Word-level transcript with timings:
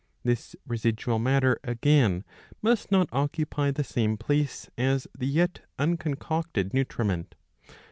This 0.23 0.55
residual 0.65 1.19
matter, 1.19 1.59
again, 1.63 2.23
must 2.63 2.91
not 2.91 3.07
occupy 3.11 3.69
the 3.69 3.83
same 3.83 4.17
place 4.17 4.67
as 4.75 5.05
the 5.15 5.27
yet 5.27 5.59
uncon 5.77 6.17
cocted 6.17 6.73
nutriment. 6.73 7.35